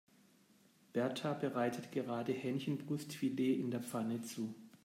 Berta 0.93 1.31
bereitet 1.33 1.91
gerade 1.91 2.31
Hähnchenbrustfilet 2.33 3.53
in 3.59 3.69
der 3.69 3.83
Pfanne 3.83 4.23
zu. 4.23 4.55